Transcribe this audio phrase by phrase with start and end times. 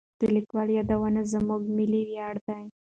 [0.19, 2.63] د لیکوالو یادونه زموږ ملي ویاړ دی.